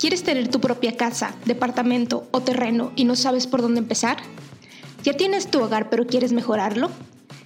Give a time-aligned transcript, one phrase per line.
[0.00, 4.16] ¿Quieres tener tu propia casa, departamento o terreno y no sabes por dónde empezar?
[5.02, 6.90] ¿Ya tienes tu hogar pero quieres mejorarlo?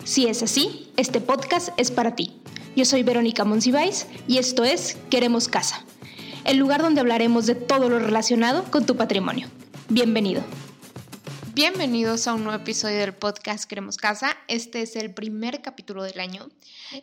[0.04, 2.40] Si es así, este podcast es para ti.
[2.77, 5.84] Yo soy Verónica Monsiváis y esto es Queremos Casa,
[6.45, 9.48] el lugar donde hablaremos de todo lo relacionado con tu patrimonio.
[9.89, 10.41] Bienvenido.
[11.55, 14.36] Bienvenidos a un nuevo episodio del podcast Queremos Casa.
[14.46, 16.48] Este es el primer capítulo del año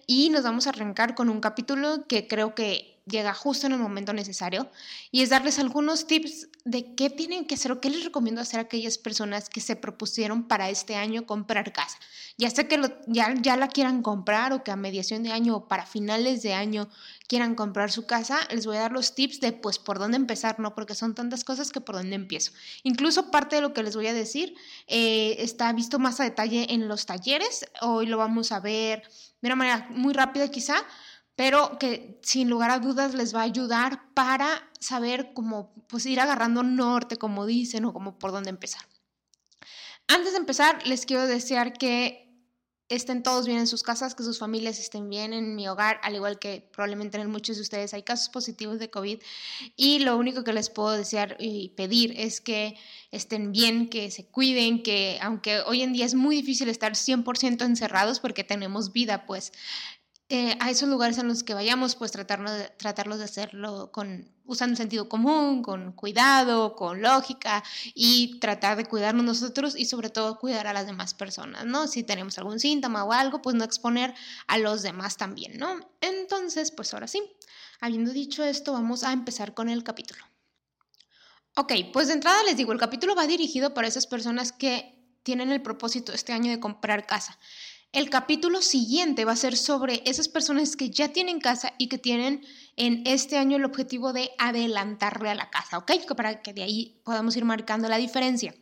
[0.08, 3.80] y nos vamos a arrancar con un capítulo que creo que llega justo en el
[3.80, 4.70] momento necesario
[5.12, 8.60] y es darles algunos tips de qué tienen que hacer o qué les recomiendo hacer
[8.60, 11.98] a aquellas personas que se propusieron para este año comprar casa.
[12.38, 15.68] Ya sé que ya, ya la quieran comprar o que a mediación de año o
[15.68, 16.90] para finales de año
[17.28, 20.60] quieran comprar su casa, les voy a dar los tips de pues por dónde empezar,
[20.60, 20.76] ¿no?
[20.76, 22.52] Porque son tantas cosas que por dónde empiezo.
[22.84, 24.56] Incluso parte de lo que les voy a decir
[24.88, 29.04] eh, está visto más a detalle en los talleres, hoy lo vamos a ver
[29.42, 30.76] de una manera muy rápida quizá,
[31.42, 36.20] pero que sin lugar a dudas les va a ayudar para saber cómo pues ir
[36.20, 38.84] agarrando norte, como dicen, o como por dónde empezar.
[40.08, 42.32] Antes de empezar, les quiero desear que
[42.90, 46.14] estén todos bien en sus casas, que sus familias estén bien en mi hogar, al
[46.14, 49.20] igual que probablemente en muchos de ustedes hay casos positivos de COVID.
[49.76, 52.78] Y lo único que les puedo desear y pedir es que
[53.10, 57.66] estén bien, que se cuiden, que aunque hoy en día es muy difícil estar 100%
[57.66, 59.54] encerrados porque tenemos vida, pues
[60.34, 65.10] eh, a esos lugares en los que vayamos, pues tratarlos de hacerlo con, usando sentido
[65.10, 70.74] común, con cuidado, con lógica y tratar de cuidarnos nosotros y sobre todo cuidar a
[70.74, 71.86] las demás personas, ¿no?
[71.86, 74.16] Si tenemos algún síntoma o algo, pues no exponer
[74.48, 75.82] a los demás también, ¿no?
[76.00, 77.22] Entonces, pues ahora sí,
[77.82, 80.24] habiendo dicho esto, vamos a empezar con el capítulo.
[81.58, 85.52] Ok, pues de entrada les digo, el capítulo va dirigido para esas personas que tienen
[85.52, 87.38] el propósito este año de comprar casa.
[87.92, 91.98] El capítulo siguiente va a ser sobre esas personas que ya tienen casa y que
[91.98, 92.46] tienen
[92.78, 95.92] en este año el objetivo de adelantarle a la casa, ¿ok?
[96.16, 98.56] Para que de ahí podamos ir marcando la diferencia.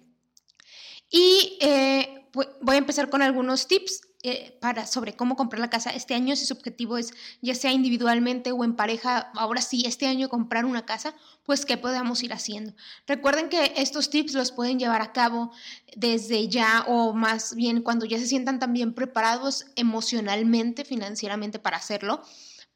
[1.11, 5.91] Y eh, voy a empezar con algunos tips eh, para, sobre cómo comprar la casa
[5.91, 10.07] este año, si su objetivo es ya sea individualmente o en pareja, ahora sí, este
[10.07, 11.15] año comprar una casa,
[11.45, 12.73] pues qué podemos ir haciendo.
[13.07, 15.51] Recuerden que estos tips los pueden llevar a cabo
[15.95, 22.21] desde ya o más bien cuando ya se sientan también preparados emocionalmente, financieramente para hacerlo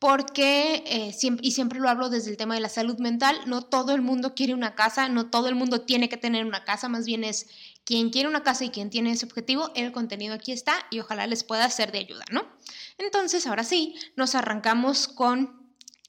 [0.04, 3.94] porque, eh, y siempre lo hablo desde el tema de la salud mental, no todo
[3.96, 7.06] el mundo quiere una casa, no todo el mundo tiene que tener una casa, más
[7.06, 7.48] bien es
[7.86, 11.28] quien quiere una casa y quien tiene ese objetivo, el contenido aquí está y ojalá
[11.28, 12.46] les pueda ser de ayuda, ¿no?
[12.98, 15.64] Entonces, ahora sí, nos arrancamos con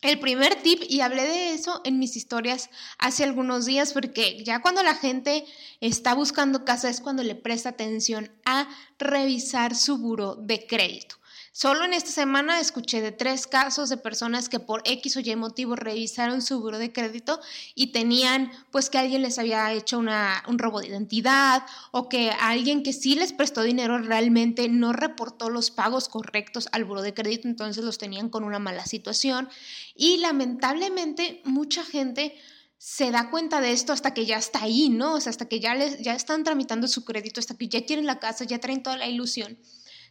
[0.05, 2.69] el primer tip, y hablé de eso en mis historias
[2.99, 5.47] hace algunos días, porque ya cuando la gente
[5.81, 8.69] está buscando casa es cuando le presta atención a
[8.99, 11.17] revisar su buro de crédito.
[11.57, 15.37] Solo en esta semana escuché de tres casos de personas que por X o Y
[15.37, 17.41] motivo revisaron su buro de crédito
[17.77, 22.83] y tenían pues que alguien les había hecho un robo de identidad o que alguien
[22.83, 27.47] que sí les prestó dinero realmente no reportó los pagos correctos al buro de crédito,
[27.47, 29.49] entonces los tenían con una mala situación
[29.95, 32.37] y lamentablemente mucha gente
[32.79, 35.15] se da cuenta de esto hasta que ya está ahí, ¿no?
[35.15, 38.07] O sea, hasta que ya, les, ya están tramitando su crédito, hasta que ya quieren
[38.07, 39.57] la casa, ya traen toda la ilusión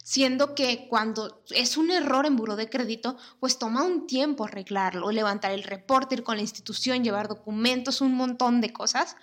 [0.04, 5.10] siendo que cuando es un error en buro de crédito, pues toma un tiempo arreglarlo,
[5.10, 9.16] levantar el reporte, ir con la institución, llevar documentos, un montón de cosas.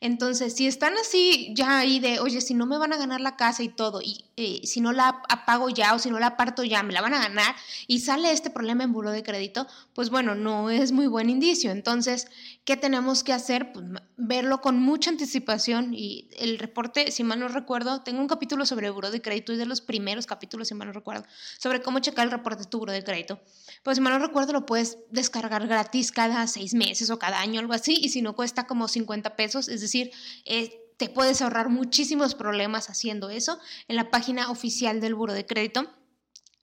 [0.00, 3.36] Entonces, si están así ya ahí de, oye, si no me van a ganar la
[3.36, 6.62] casa y todo, y eh, si no la apago ya o si no la aparto
[6.64, 7.54] ya, me la van a ganar,
[7.86, 11.70] y sale este problema en buro de crédito, pues bueno, no es muy buen indicio.
[11.70, 12.28] Entonces,
[12.64, 13.72] ¿qué tenemos que hacer?
[13.72, 13.86] Pues
[14.16, 18.90] verlo con mucha anticipación y el reporte, si mal no recuerdo, tengo un capítulo sobre
[18.90, 21.24] buro de crédito, y de los primeros capítulos, si mal no recuerdo,
[21.58, 23.40] sobre cómo checar el reporte de tu buro de crédito.
[23.82, 27.60] Pues si mal no recuerdo, lo puedes descargar gratis cada seis meses o cada año,
[27.60, 30.10] algo así, y si no cuesta como 50 pesos, es decir,
[30.44, 33.58] eh, te puedes ahorrar muchísimos problemas haciendo eso
[33.88, 35.90] en la página oficial del Buro de Crédito.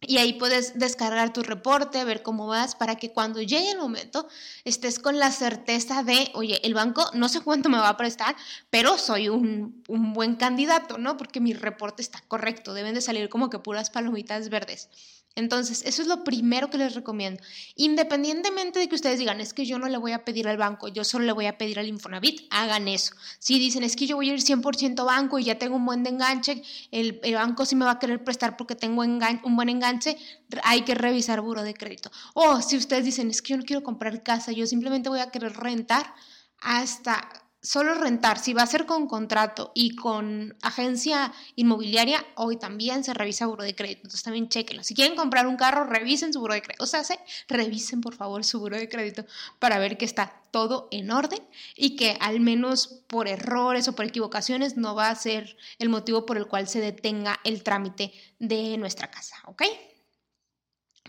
[0.06, 4.27] Y ahí puedes descargar tu reporte, ver cómo vas, para que cuando llegue el momento
[4.65, 8.36] estés con la certeza de, oye, el banco no sé cuánto me va a prestar,
[8.69, 11.15] pero soy un, un buen candidato, ¿no?
[11.15, 14.89] Porque mi reporte está correcto, deben de salir como que puras palomitas verdes.
[15.35, 17.41] Entonces, eso es lo primero que les recomiendo.
[17.75, 20.89] Independientemente de que ustedes digan, es que yo no le voy a pedir al banco,
[20.89, 23.15] yo solo le voy a pedir al Infonavit, hagan eso.
[23.39, 26.06] Si dicen, es que yo voy a ir 100% banco y ya tengo un buen
[26.06, 30.18] enganche, el, banco sí me va a querer prestar porque tengo un buen enganche,
[30.63, 32.12] hay que revisar buro de crédito.
[32.35, 35.31] O si ustedes dicen, es que yo no quiero comprar casa, yo simplemente voy a
[35.31, 36.13] querer rentar
[36.59, 43.04] hasta solo rentar, si va a ser con contrato y con agencia inmobiliaria, hoy también
[43.06, 44.01] se revisa buro de crédito.
[44.04, 44.83] Entonces también chequenlo.
[44.83, 46.83] Si quieren comprar un carro, revisen su buro de crédito.
[46.83, 47.01] O sea,
[47.48, 49.25] revisen por favor su buro de crédito
[49.60, 51.42] para ver que está todo en orden
[51.75, 56.25] y que al menos por errores o por equivocaciones no va a ser el motivo
[56.25, 59.38] por el cual se detenga el trámite de nuestra casa.
[59.45, 59.63] ¿Ok?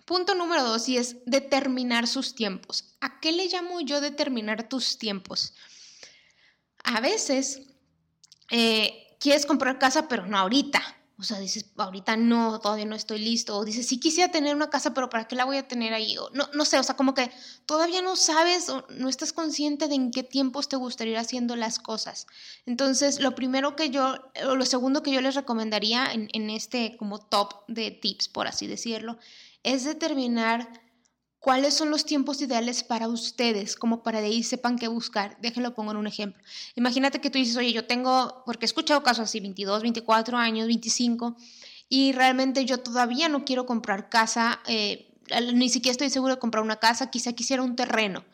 [0.05, 2.95] Punto número dos y es determinar sus tiempos.
[3.01, 5.55] ¿A qué le llamo yo determinar tus tiempos?
[6.85, 7.63] A veces
[8.51, 10.83] eh, quieres comprar casa, pero no ahorita.
[11.17, 13.57] O sea, dices, ahorita no, todavía no estoy listo.
[13.57, 16.17] O dices, sí quisiera tener una casa, pero ¿para qué la voy a tener ahí?
[16.33, 17.31] No, no sé, o sea, como que
[17.67, 21.55] todavía no sabes o no estás consciente de en qué tiempos te gustaría ir haciendo
[21.57, 22.27] las cosas.
[22.67, 24.17] Entonces, lo primero que yo,
[24.47, 28.49] o lo segundo que yo les recomendaría en, en este como top de tips, por
[28.49, 29.17] así decirlo,
[29.63, 30.84] es determinar
[31.45, 33.77] ¿Cuáles son los tiempos ideales para ustedes?
[33.77, 35.37] Como para de ahí sepan qué buscar.
[35.43, 36.43] Déjenlo pongo en un ejemplo.
[36.75, 40.67] Imagínate que tú dices, oye, yo tengo, porque he escuchado casos así, 22, 24 años,
[40.67, 41.37] 25,
[41.91, 45.13] y realmente yo todavía no quiero comprar casa, eh,
[45.53, 48.25] ni siquiera estoy seguro de comprar una casa, quizá quisiera un terreno.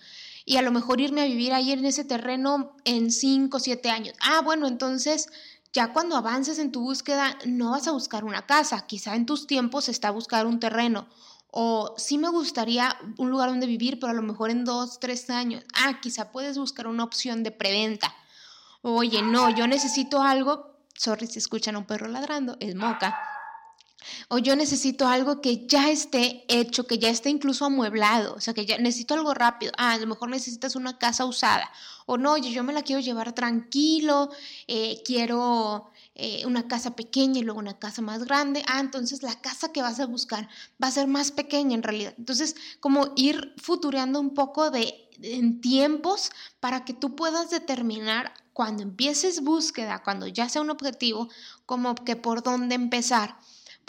[0.44, 4.14] Y a lo mejor irme a vivir ahí en ese terreno en 5, 7 años.
[4.20, 5.26] Ah, bueno, entonces
[5.72, 9.48] ya cuando avances en tu búsqueda no vas a buscar una casa, quizá en tus
[9.48, 11.08] tiempos está buscar un terreno
[11.50, 15.31] o sí me gustaría un lugar donde vivir, pero a lo mejor en dos, tres
[15.31, 15.64] años.
[15.75, 18.14] Ah, quizá puedes buscar una opción de preventa.
[18.82, 20.76] Oye, no, yo necesito algo.
[20.94, 23.19] Sorry si escuchan a un perro ladrando, es moca.
[24.29, 28.55] O yo necesito algo que ya esté hecho, que ya esté incluso amueblado, o sea,
[28.55, 29.73] que ya necesito algo rápido.
[29.76, 31.70] Ah, a lo mejor necesitas una casa usada.
[32.06, 34.31] O no, oye, yo me la quiero llevar tranquilo,
[34.67, 38.62] eh, quiero eh, una casa pequeña y luego una casa más grande.
[38.67, 40.49] Ah, entonces la casa que vas a buscar
[40.82, 42.14] va a ser más pequeña en realidad.
[42.19, 46.31] Entonces, como ir futureando un poco de en tiempos
[46.61, 51.28] para que tú puedas determinar cuando empieces búsqueda, cuando ya sea un objetivo,
[51.67, 53.38] como que por dónde empezar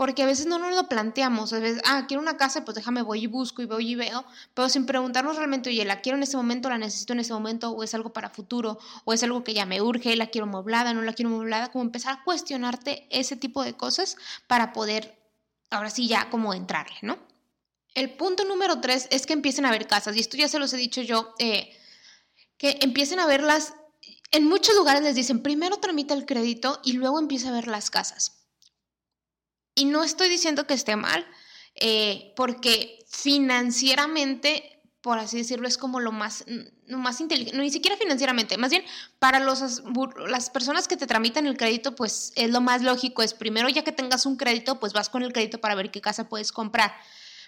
[0.02, 3.04] porque a veces no nos lo planteamos, a veces, ah, quiero una casa, pues déjame,
[3.04, 4.26] voy y busco y voy y veo,
[4.56, 7.70] pero sin preguntarnos realmente, oye, ¿la quiero en este momento, la necesito en este momento,
[7.70, 10.96] o es algo para futuro, o es algo que ya me urge, la quiero moblada,
[10.96, 14.18] no la quiero moblada, como empezar a cuestionarte ese tipo de cosas
[14.48, 15.22] para poder,
[15.70, 17.20] ahora sí, ya como entrarle, ¿no?
[17.94, 20.74] El punto número tres es que empiecen a ver casas, y esto ya se los
[20.74, 21.78] he dicho yo, eh,
[22.58, 23.76] que empiecen a verlas,
[24.32, 27.92] en muchos lugares les dicen, primero tramita el crédito y luego empieza a ver las
[27.92, 28.41] casas.
[29.82, 31.26] Y no estoy diciendo que esté mal,
[31.74, 36.46] eh, porque financieramente, por así decirlo, es como lo más,
[36.86, 38.84] lo más inteligente, no, ni siquiera financieramente, más bien
[39.18, 39.82] para los,
[40.28, 43.84] las personas que te tramitan el crédito, pues es lo más lógico, es primero ya
[43.84, 46.94] que tengas un crédito, pues vas con el crédito para ver qué casa puedes comprar.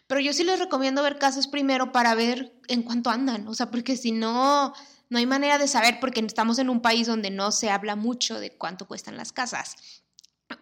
[0.07, 3.69] Pero yo sí les recomiendo ver casas primero para ver en cuánto andan, o sea,
[3.69, 4.73] porque si no,
[5.09, 8.39] no hay manera de saber, porque estamos en un país donde no se habla mucho
[8.39, 9.75] de cuánto cuestan las casas.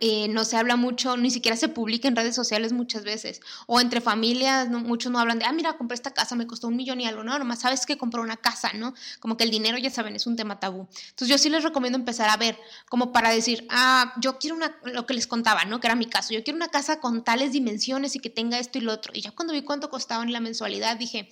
[0.03, 3.79] Eh, no se habla mucho, ni siquiera se publica en redes sociales muchas veces, o
[3.79, 6.99] entre familias, muchos no hablan de, ah, mira, compré esta casa, me costó un millón
[7.01, 8.95] y algo, no, nomás sabes que compró una casa, ¿no?
[9.19, 10.87] Como que el dinero, ya saben, es un tema tabú.
[11.09, 12.57] Entonces yo sí les recomiendo empezar a ver,
[12.89, 15.79] como para decir, ah, yo quiero una, lo que les contaba, ¿no?
[15.79, 18.79] Que era mi caso, yo quiero una casa con tales dimensiones y que tenga esto
[18.79, 19.13] y lo otro.
[19.15, 21.29] Y ya cuando vi cuánto costaba en la mensualidad, dije,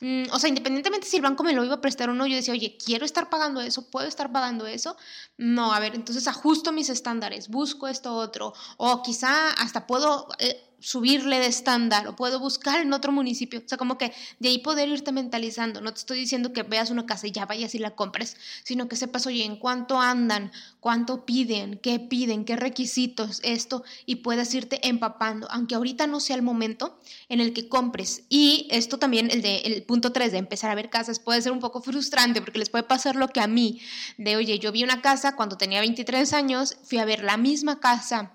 [0.00, 2.36] Mm, o sea, independientemente si el banco me lo iba a prestar o no, yo
[2.36, 4.96] decía, oye, quiero estar pagando eso, puedo estar pagando eso.
[5.38, 10.65] No, a ver, entonces ajusto mis estándares, busco esto otro, o quizá hasta puedo eh,
[10.80, 13.62] subirle de estándar o puedo buscar en otro municipio.
[13.64, 15.80] O sea, como que de ahí poder irte mentalizando.
[15.80, 18.88] No te estoy diciendo que veas una casa y ya vayas y la compres, sino
[18.88, 24.52] que sepas, oye, en cuánto andan, cuánto piden, qué piden, qué requisitos, esto, y puedas
[24.54, 28.24] irte empapando, aunque ahorita no sea el momento en el que compres.
[28.28, 31.52] Y esto también, el, de, el punto 3 de empezar a ver casas, puede ser
[31.52, 33.80] un poco frustrante porque les puede pasar lo que a mí,
[34.18, 37.80] de, oye, yo vi una casa cuando tenía 23 años, fui a ver la misma
[37.80, 38.32] casa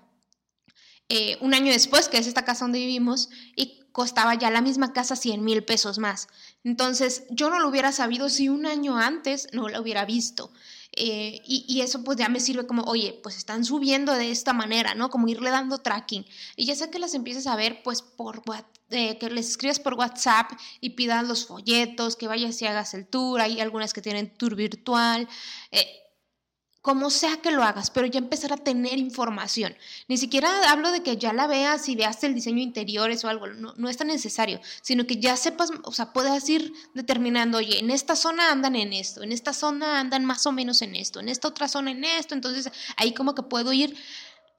[1.14, 4.94] eh, un año después, que es esta casa donde vivimos, y costaba ya la misma
[4.94, 6.26] casa 100 mil pesos más.
[6.64, 10.50] Entonces, yo no lo hubiera sabido si un año antes no lo hubiera visto.
[10.94, 14.94] Eh, y, eso pues ya me sirve como, oye, pues están subiendo de esta manera,
[14.94, 15.10] ¿no?
[15.10, 16.24] Como irle dando tracking.
[16.56, 18.42] Y ya sé que las empieces a ver pues por
[18.88, 20.50] eh, que les escribas por WhatsApp
[20.80, 24.54] y pidas los folletos, que vayas y hagas el tour, hay algunas que tienen tour
[24.54, 25.28] virtual.
[26.82, 29.74] Como sea que lo hagas, pero ya empezar a tener información.
[30.08, 33.46] Ni siquiera hablo de que ya la veas y veas el diseño interiores o algo,
[33.46, 37.78] no, no, es tan necesario, sino que ya sepas, o sea, puedas ir determinando, oye,
[37.78, 41.20] en esta zona andan en esto, en esta zona andan más o menos en esto,
[41.20, 43.96] en esta otra zona en esto, entonces ahí como que puedo ir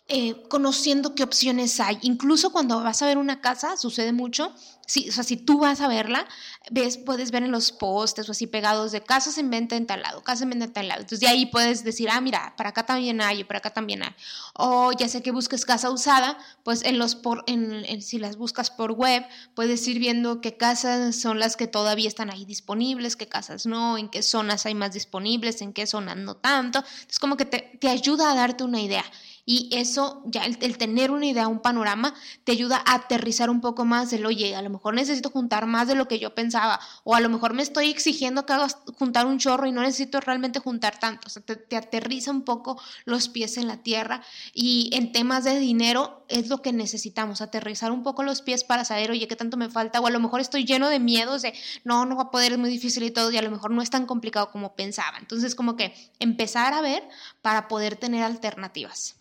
[0.10, 1.98] eh, conociendo qué opciones hay.
[2.01, 4.53] Incluso cuando vas a ver una casa, sucede mucho.
[4.86, 6.27] Si, o sea, si tú vas a verla,
[6.72, 10.01] ves, puedes ver en los postes o así pegados de casas en venta en tal
[10.01, 11.01] lado, casa en venta en tal lado.
[11.01, 14.13] Entonces de ahí puedes decir, ah, mira, para acá también hay, para acá también hay.
[14.55, 18.72] O ya sé que busques casa usada, pues en los por, en, si las buscas
[18.72, 23.27] por web, puedes ir viendo qué casas son las que todavía están ahí disponibles, qué
[23.27, 26.83] casas no, en qué zonas hay más disponibles, en qué zonas no tanto.
[27.10, 29.05] Es como que te ayuda a darte una idea.
[29.45, 33.83] Y eso, ya el, tener una idea, un panorama, te ayuda a aterrizar un poco
[33.83, 37.15] más del, oye, a lo mejor necesito juntar más de lo que yo pensaba, o
[37.15, 40.59] a lo mejor me estoy exigiendo que hagas juntar un chorro y no necesito realmente
[40.59, 41.27] juntar tanto.
[41.27, 44.23] O sea, te, te aterriza un poco los pies en la tierra.
[44.53, 48.85] Y en temas de dinero es lo que necesitamos, aterrizar un poco los pies para
[48.85, 51.53] saber, oye, qué tanto me falta, o a lo mejor estoy lleno de miedos de,
[51.83, 53.81] no, no va a poder, es muy difícil y todo, y a lo mejor no
[53.81, 55.17] es tan complicado como pensaba.
[55.19, 57.03] Entonces, como que empezar a ver
[57.41, 59.15] para poder tener alternativas.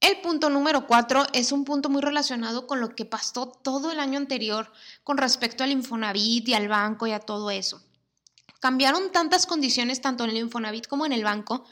[0.00, 3.98] El punto número cuatro es un punto muy relacionado con lo que pasó todo el
[3.98, 7.82] año anterior con respecto al Infonavit y al banco y a todo eso.
[8.60, 11.64] Cambiaron tantas condiciones tanto en el Infonavit como en el banco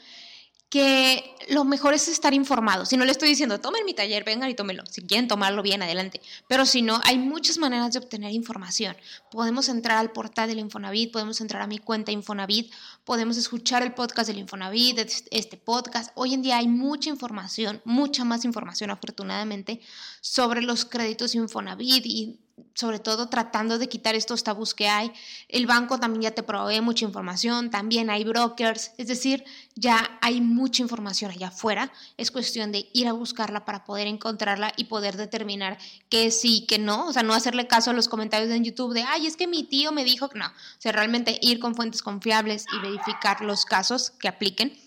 [0.69, 2.85] que lo mejor es estar informado.
[2.85, 4.85] Si no le estoy diciendo, tomen mi taller, vengan y tómenlo.
[4.85, 6.21] Si quieren tomarlo bien, adelante.
[6.47, 8.97] Pero si no, hay muchas maneras de obtener información.
[9.31, 12.73] Podemos entrar al portal del Infonavit, podemos entrar a mi cuenta Infonavit,
[13.05, 14.99] podemos escuchar el podcast del Infonavit,
[15.31, 16.11] este podcast.
[16.15, 19.79] Hoy en día hay mucha información, mucha más información afortunadamente,
[20.19, 22.39] sobre los créditos Infonavit y
[22.73, 25.11] sobre todo tratando de quitar estos tabús que hay.
[25.47, 29.43] El banco también ya te provee mucha información, también hay brokers, es decir,
[29.75, 31.91] ya hay mucha información allá afuera.
[32.17, 35.77] Es cuestión de ir a buscarla para poder encontrarla y poder determinar
[36.09, 37.07] qué sí, qué no.
[37.07, 39.63] O sea, no hacerle caso a los comentarios en YouTube de, ay, es que mi
[39.63, 40.47] tío me dijo que no.
[40.47, 44.77] O sea, realmente ir con fuentes confiables y verificar los casos que apliquen.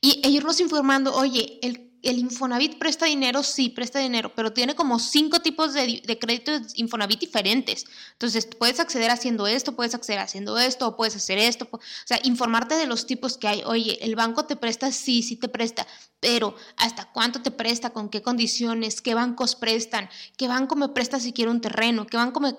[0.00, 4.98] Y irnos informando, oye, el el Infonavit presta dinero, sí, presta dinero, pero tiene como
[4.98, 7.84] cinco tipos de, de, créditos Infonavit diferentes.
[8.12, 11.68] Entonces, puedes acceder haciendo esto, puedes acceder haciendo esto, o puedes hacer esto.
[11.72, 13.62] O sea, informarte de los tipos que hay.
[13.64, 14.90] Oye, ¿el banco te presta?
[14.90, 15.86] Sí, sí te presta
[16.22, 21.18] pero hasta cuánto te presta, con qué condiciones, qué bancos prestan, qué banco me presta
[21.18, 22.52] si quiero un terreno, qué banco me,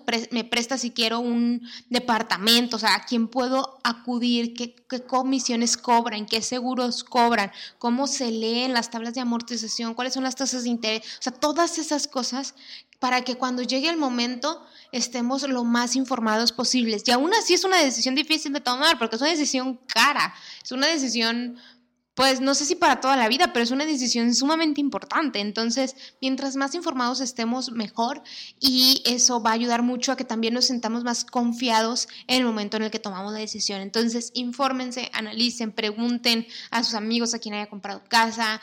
[0.43, 4.75] presta si quiero un departamento, o sea, a quién puedo acudir, ¿Qué,
[5.07, 10.35] comisiones cobran, qué seguros cobran, cómo se leen las tablas de amortización, cuáles son las
[10.35, 12.53] tasas de interés, o sea, todas esas cosas
[12.99, 17.03] para que cuando llegue el momento estemos lo más informados posibles.
[17.05, 20.71] Y aún así es una decisión difícil de tomar porque es una decisión cara, es
[20.71, 21.57] una decisión
[22.15, 25.39] pues no sé si para toda la vida, pero es una decisión sumamente importante.
[25.39, 28.21] Entonces, mientras más informados estemos, mejor.
[28.59, 32.45] Y eso va a ayudar mucho a que también nos sentamos más confiados en el
[32.45, 33.81] momento en el que tomamos la decisión.
[33.81, 38.61] Entonces, infórmense, analicen, pregunten a sus amigos, a quien haya comprado casa,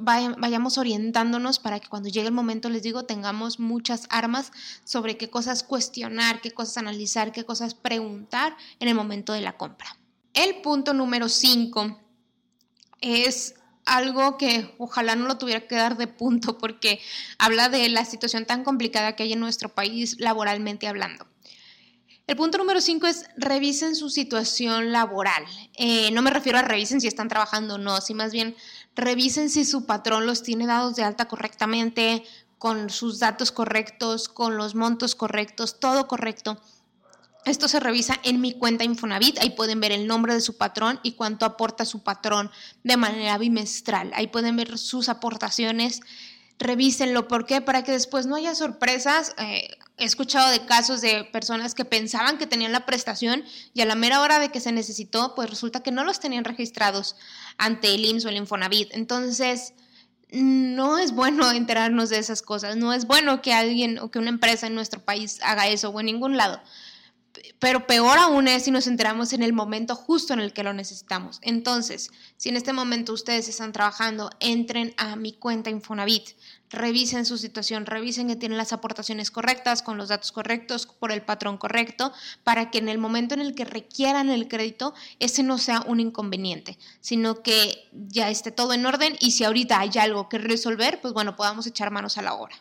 [0.00, 4.50] vayamos orientándonos para que cuando llegue el momento, les digo, tengamos muchas armas
[4.84, 9.58] sobre qué cosas cuestionar, qué cosas analizar, qué cosas preguntar en el momento de la
[9.58, 9.98] compra.
[10.32, 11.98] El punto número 5
[13.00, 13.54] es
[13.84, 17.00] algo que ojalá no lo tuviera que dar de punto porque
[17.38, 21.26] habla de la situación tan complicada que hay en nuestro país laboralmente hablando.
[22.26, 25.44] El punto número cinco es revisen su situación laboral.
[25.76, 28.54] Eh, no me refiero a revisen si están trabajando o no, sino más bien
[28.94, 32.22] revisen si su patrón los tiene dados de alta correctamente,
[32.56, 36.60] con sus datos correctos, con los montos correctos, todo correcto
[37.44, 41.00] esto se revisa en mi cuenta Infonavit, ahí pueden ver el nombre de su patrón
[41.02, 42.50] y cuánto aporta su patrón
[42.84, 44.10] de manera bimestral.
[44.14, 46.00] Ahí pueden ver sus aportaciones,
[46.58, 47.28] revísenlo.
[47.28, 47.62] ¿Por qué?
[47.62, 49.34] Para que después no haya sorpresas.
[49.38, 53.86] Eh, he escuchado de casos de personas que pensaban que tenían la prestación y a
[53.86, 57.16] la mera hora de que se necesitó, pues resulta que no los tenían registrados
[57.56, 58.90] ante el IMSS o el Infonavit.
[58.92, 59.72] Entonces,
[60.30, 64.28] no es bueno enterarnos de esas cosas, no es bueno que alguien o que una
[64.28, 66.60] empresa en nuestro país haga eso o en ningún lado
[67.58, 70.72] pero peor aún es si nos enteramos en el momento justo en el que lo
[70.72, 71.38] necesitamos.
[71.42, 76.30] Entonces, si en este momento ustedes están trabajando, entren a mi cuenta Infonavit,
[76.70, 81.22] revisen su situación, revisen que tienen las aportaciones correctas, con los datos correctos, por el
[81.22, 82.12] patrón correcto,
[82.44, 86.00] para que en el momento en el que requieran el crédito, ese no sea un
[86.00, 91.00] inconveniente, sino que ya esté todo en orden y si ahorita hay algo que resolver,
[91.00, 92.56] pues bueno, podamos echar manos a la obra.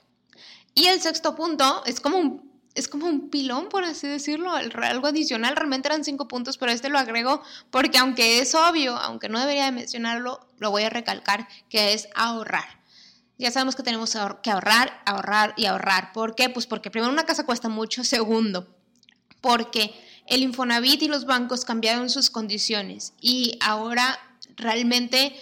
[0.76, 2.50] Y el sexto punto es como un
[2.80, 5.56] es como un pilón, por así decirlo, algo adicional.
[5.56, 9.66] Realmente eran cinco puntos, pero este lo agrego porque aunque es obvio, aunque no debería
[9.66, 12.80] de mencionarlo, lo voy a recalcar, que es ahorrar.
[13.38, 16.12] Ya sabemos que tenemos que ahorrar, ahorrar y ahorrar.
[16.12, 16.50] ¿Por qué?
[16.50, 18.68] Pues porque primero una casa cuesta mucho, segundo,
[19.42, 19.94] porque
[20.26, 24.20] el Infonavit y los bancos cambiaron sus condiciones y ahora
[24.56, 25.36] realmente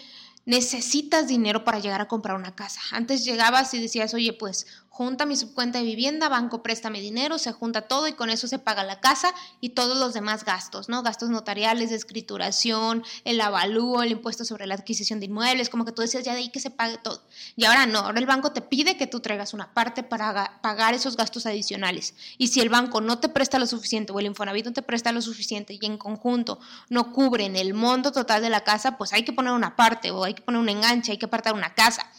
[0.46, 2.80] necesitas dinero para llegar a comprar una casa.
[2.92, 4.66] Antes llegabas y decías, oye, pues
[4.98, 8.58] junta mi subcuenta de vivienda, banco préstame dinero, se junta todo y con eso se
[8.58, 11.04] paga la casa y todos los demás gastos, ¿no?
[11.04, 15.92] Gastos notariales, de escrituración, el avalúo, el impuesto sobre la adquisición de inmuebles, como que
[15.92, 17.22] tú decías ya de ahí que se pague todo.
[17.56, 20.96] Y ahora no, ahora el banco te pide que tú traigas una parte para pagar
[20.96, 22.16] esos gastos adicionales.
[22.40, 25.12] Y si el banco no te presta lo suficiente o el Infonavit no te presta
[25.12, 29.24] lo suficiente y en conjunto no cubren el monto total de la casa, pues hay
[29.24, 32.10] que poner una parte o hay que poner un enganche, hay que apartar una casa.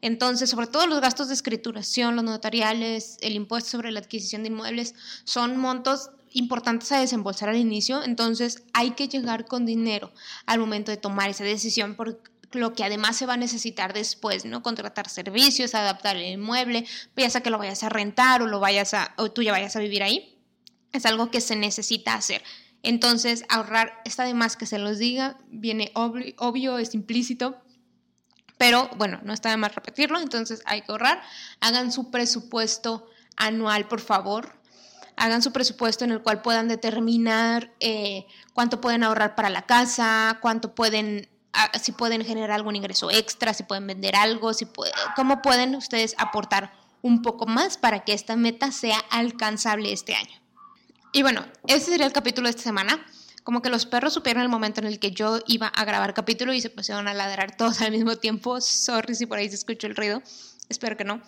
[0.00, 4.48] Entonces, sobre todo los gastos de escrituración, los notariales, el impuesto sobre la adquisición de
[4.48, 10.12] inmuebles, son montos importantes a desembolsar al inicio, entonces hay que llegar con dinero
[10.46, 12.20] al momento de tomar esa decisión por
[12.52, 14.62] lo que además se va a necesitar después, ¿no?
[14.62, 16.86] Contratar servicios, adaptar el inmueble,
[17.16, 19.80] ya sea que lo vayas a rentar o lo vayas o tú ya vayas a
[19.80, 20.38] vivir ahí.
[20.92, 22.42] Es algo que se necesita hacer.
[22.82, 27.58] Entonces, ahorrar está de más que se los diga, viene obvio es implícito,
[28.58, 31.22] pero bueno, no está de más repetirlo, entonces hay que ahorrar.
[31.60, 34.58] Hagan su presupuesto anual, por favor.
[35.16, 40.38] Hagan su presupuesto en el cual puedan determinar eh, cuánto pueden ahorrar para la casa,
[40.42, 44.66] cuánto pueden, ah, si pueden generar algún ingreso extra, si pueden vender algo, si
[45.16, 46.72] cómo pueden ustedes aportar
[47.02, 50.34] un poco más para que esta meta sea alcanzable este año.
[51.12, 53.04] Y bueno, ese sería el capítulo de esta semana
[53.48, 56.52] como que los perros supieron el momento en el que yo iba a grabar capítulo
[56.52, 58.60] y se pusieron a ladrar todos al mismo tiempo.
[58.60, 60.22] Sorry si por ahí se escuchó el ruido.
[60.68, 61.22] Espero que no.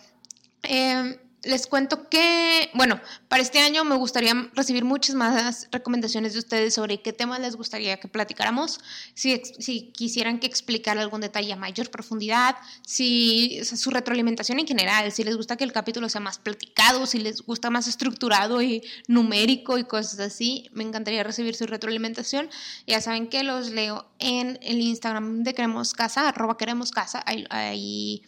[0.61, 6.39] Eh, les cuento que, bueno, para este año me gustaría recibir muchas más recomendaciones de
[6.39, 8.79] ustedes sobre qué temas les gustaría que platicáramos,
[9.15, 15.11] si, si quisieran que explicara algún detalle a mayor profundidad, si su retroalimentación en general,
[15.11, 18.83] si les gusta que el capítulo sea más platicado, si les gusta más estructurado y
[19.07, 22.49] numérico y cosas así, me encantaría recibir su retroalimentación.
[22.85, 28.23] Ya saben que los leo en el Instagram de Queremos Casa, arroba Queremos Casa, ahí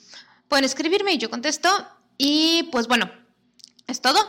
[0.47, 1.69] pueden escribirme y yo contesto.
[2.17, 3.11] Y pues bueno,
[3.87, 4.19] es todo.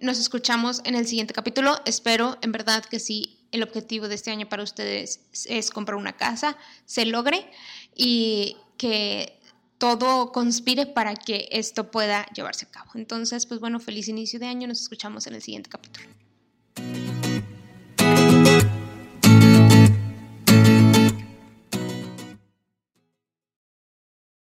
[0.00, 1.80] Nos escuchamos en el siguiente capítulo.
[1.84, 6.16] Espero en verdad que si el objetivo de este año para ustedes es comprar una
[6.16, 7.48] casa, se logre
[7.94, 9.40] y que
[9.78, 12.90] todo conspire para que esto pueda llevarse a cabo.
[12.94, 14.66] Entonces, pues bueno, feliz inicio de año.
[14.66, 16.08] Nos escuchamos en el siguiente capítulo.